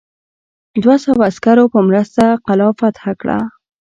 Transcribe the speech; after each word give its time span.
د 0.73 0.75
دوه 0.83 0.95
سوه 1.03 1.21
عسکرو 1.29 1.65
په 1.73 1.79
مرسته 1.89 2.23
قلا 2.45 2.69
فتح 2.79 3.03
کړه. 3.21 3.37